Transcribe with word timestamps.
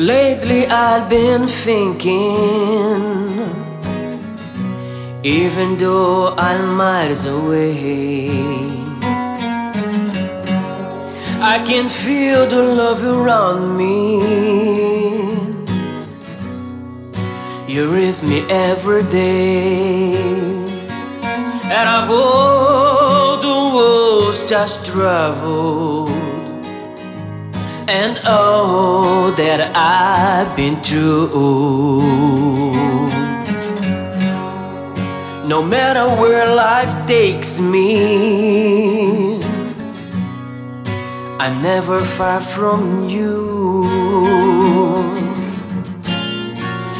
Lately 0.00 0.64
I've 0.64 1.10
been 1.10 1.46
thinking, 1.46 2.24
even 5.22 5.76
though 5.76 6.34
I'm 6.38 6.74
miles 6.74 7.26
away, 7.26 8.30
I 11.42 11.62
can 11.66 11.90
feel 11.90 12.46
the 12.46 12.62
love 12.62 13.04
around 13.04 13.76
me. 13.76 14.22
You're 17.68 17.90
with 17.92 18.22
me 18.22 18.40
every 18.48 19.02
day, 19.02 20.16
and 21.64 21.86
I've 21.86 22.10
all 22.10 23.36
the 23.36 23.76
world's 23.76 24.48
just 24.48 24.86
traveled 24.86 26.29
and 27.90 28.20
all 28.24 29.32
that 29.32 29.60
I've 29.74 30.56
been 30.56 30.76
through. 30.80 31.30
No 35.48 35.60
matter 35.60 36.06
where 36.20 36.54
life 36.54 36.92
takes 37.08 37.58
me, 37.58 39.42
I'm 41.40 41.60
never 41.62 41.98
far 41.98 42.40
from 42.40 43.08
you. 43.08 43.82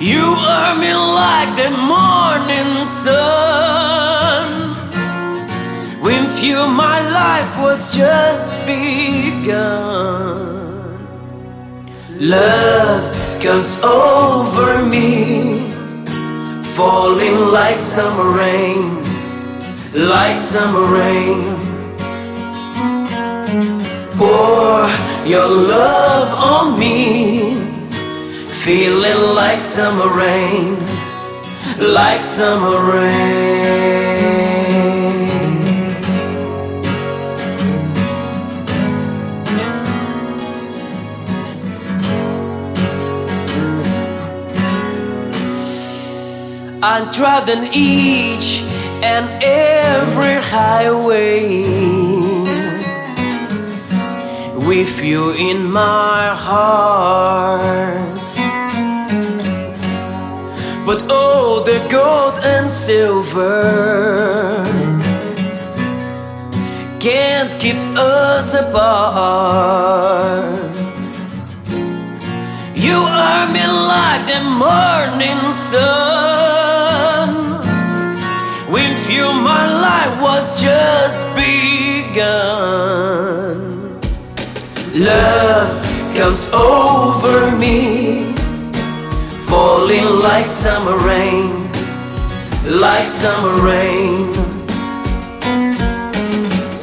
You 0.00 0.24
are 0.54 0.74
me 0.82 0.92
like 1.20 1.54
the 1.62 1.70
morning 1.94 2.72
sun. 3.04 4.46
With 6.02 6.42
you, 6.42 6.56
my 6.66 6.98
life 7.20 7.52
was 7.62 7.88
just 7.94 8.66
begun. 8.66 10.61
Love 12.20 13.40
comes 13.42 13.80
over 13.82 14.84
me, 14.86 15.60
falling 16.76 17.36
like 17.52 17.76
summer 17.76 18.36
rain, 18.36 18.84
like 19.94 20.36
summer 20.36 20.86
rain. 20.92 21.42
Pour 24.16 24.88
your 25.26 25.48
love 25.48 26.28
on 26.38 26.78
me, 26.78 27.56
feeling 28.62 29.34
like 29.34 29.58
summer 29.58 30.08
rain, 30.14 30.68
like 31.80 32.20
summer 32.20 32.92
rain. 32.92 33.91
I'm 46.84 47.12
traveling 47.12 47.70
each 47.72 48.60
and 49.04 49.30
every 49.40 50.34
highway 50.42 51.62
with 54.66 55.04
you 55.04 55.32
in 55.38 55.70
my 55.70 56.34
heart. 56.34 58.02
But 60.84 61.08
all 61.08 61.62
the 61.62 61.78
gold 61.88 62.40
and 62.42 62.68
silver 62.68 63.62
can't 66.98 67.56
keep 67.60 67.76
us 67.96 68.54
apart. 68.54 69.62
You 72.74 72.96
are 72.96 73.46
me 73.52 73.64
like 73.68 74.26
the 74.26 74.42
morning 74.58 75.38
sun. 75.52 76.11
Comes 86.14 86.50
over 86.52 87.56
me, 87.56 88.24
falling 89.48 90.04
like 90.20 90.46
summer 90.46 90.98
rain, 91.06 91.50
like 92.70 93.04
summer 93.04 93.62
rain. 93.64 94.32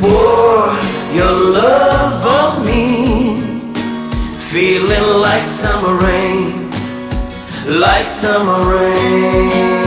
Pour 0.00 0.72
your 1.14 1.34
love 1.60 2.24
on 2.40 2.64
me, 2.64 3.40
feeling 4.50 5.20
like 5.20 5.44
summer 5.44 5.94
rain, 6.06 6.52
like 7.80 8.06
summer 8.06 8.72
rain. 8.72 9.77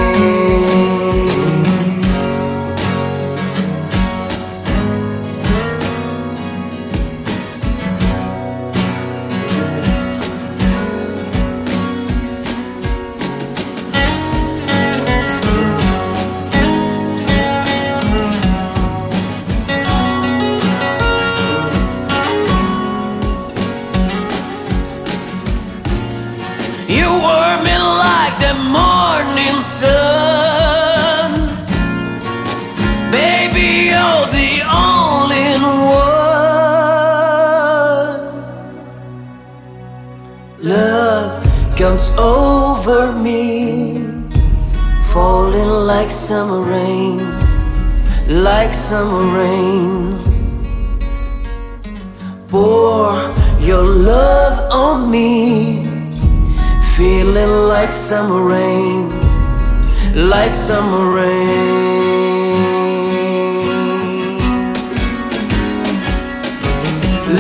You 26.91 27.07
were 27.07 27.57
me 27.63 27.77
like 28.03 28.35
the 28.45 28.53
morning 28.67 29.57
sun. 29.63 31.31
Baby, 33.09 33.67
you're 33.91 34.27
the 34.27 34.51
only 34.67 35.55
one. 35.63 36.11
Love 40.59 41.31
comes 41.79 42.11
over 42.19 43.13
me, 43.13 44.03
falling 45.13 45.71
like 45.87 46.11
summer 46.11 46.59
rain, 46.59 47.19
like 48.27 48.73
summer 48.73 49.23
rain. 49.39 50.17
Pour 52.49 53.15
your 53.61 53.85
love 53.85 54.59
on 54.73 55.09
me 55.09 55.80
feeling 57.01 57.67
like 57.67 57.91
summer 57.91 58.43
rain, 58.43 59.09
like 60.13 60.53
summer 60.53 61.15
rain. 61.15 61.47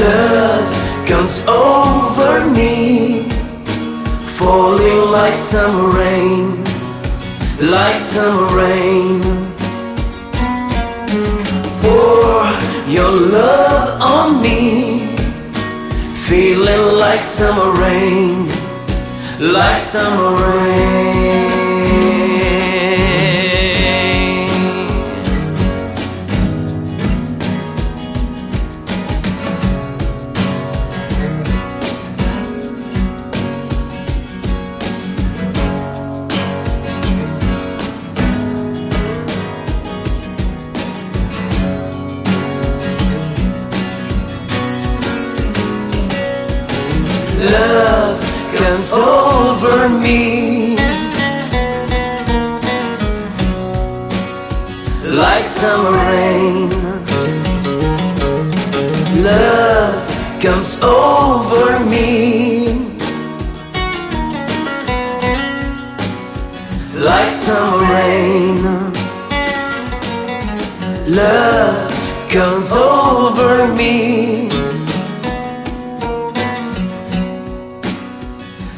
Love 0.01 0.67
comes 1.07 1.45
over 1.47 2.49
me, 2.49 3.29
falling 4.39 5.01
like 5.11 5.37
summer 5.37 5.89
rain, 5.99 6.49
like 7.75 7.99
summer 7.99 8.47
rain. 8.57 9.21
Pour 11.83 12.41
your 12.89 13.11
love 13.37 14.01
on 14.01 14.41
me, 14.41 15.05
feeling 16.25 16.97
like 16.97 17.21
summer 17.21 17.71
rain 17.79 18.60
like 19.41 19.79
summer 19.79 20.35
rain. 20.35 21.10
Over 49.81 49.99
me 49.99 50.75
like 55.09 55.45
summer 55.45 55.97
rain. 56.11 56.69
Love 59.23 60.41
comes 60.41 60.79
over 60.83 61.83
me 61.85 62.85
like 66.95 67.31
summer 67.31 67.83
rain. 67.91 68.63
Love 71.07 72.29
comes 72.29 72.71
over 72.73 73.73
me 73.75 74.70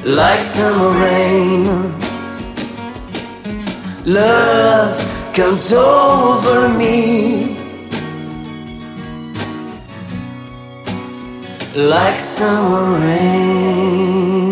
like 0.06 0.44
summer 0.44 0.90
rain. 1.00 1.64
Love 4.06 5.34
comes 5.34 5.72
over 5.72 6.70
me 6.78 7.56
like 11.76 12.20
summer 12.20 13.00
rain. 13.00 14.43